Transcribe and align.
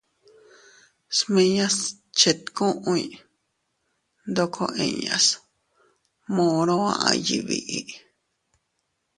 Smiñas 1.17 1.77
chetkuy 2.17 3.03
ndoko 4.29 4.63
inñas 4.87 5.25
moro 6.35 6.73
aʼay 6.91 7.17
yiʼi 7.27 7.37
biʼi. 7.47 7.79